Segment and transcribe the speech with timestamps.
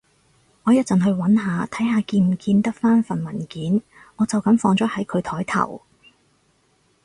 [0.63, 3.83] 我一陣去搵下，睇下見唔見得返份文件，
[4.15, 5.83] 我就噉放咗喺佢枱頭